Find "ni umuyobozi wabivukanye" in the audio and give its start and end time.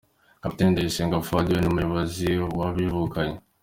1.61-3.37